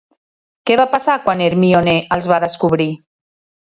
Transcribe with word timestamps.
Què 0.69 0.77
va 0.81 0.87
passar 0.95 1.19
quan 1.27 1.45
Hermíone 1.51 1.97
els 2.19 2.35
va 2.35 2.43
descobrir? 2.49 2.93